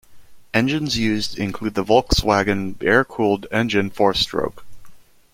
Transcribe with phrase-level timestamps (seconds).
[0.51, 4.65] Engines used include the Volkswagen air-cooled engine four-stroke.